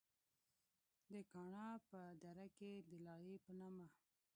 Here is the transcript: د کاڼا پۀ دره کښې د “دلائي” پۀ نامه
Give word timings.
د 1.11 1.13
کاڼا 1.31 1.67
پۀ 1.87 2.01
دره 2.21 2.47
کښې 2.55 2.71
د 2.81 2.85
“دلائي” 2.89 3.35
پۀ 3.43 3.51
نامه 3.59 3.85